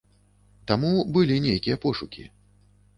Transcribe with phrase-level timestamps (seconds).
[0.71, 2.29] Таму былі нейкія пошукі.